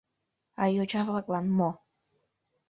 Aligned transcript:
А 0.61 0.63
йоча-влаклан 0.75 1.45
мо? 1.57 1.71